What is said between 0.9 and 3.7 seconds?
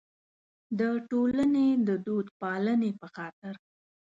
ټولنې د دودپالنې په خاطر.